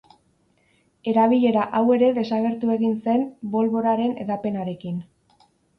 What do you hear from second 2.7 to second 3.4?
egin zen